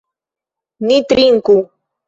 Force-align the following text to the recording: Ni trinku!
Ni 0.85 0.97
trinku! 1.09 1.55